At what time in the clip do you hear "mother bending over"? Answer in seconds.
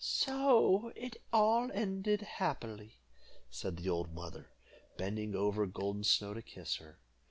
4.15-5.67